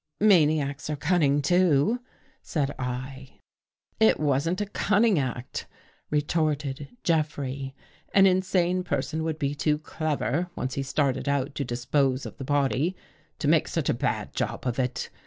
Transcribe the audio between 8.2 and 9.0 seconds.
insane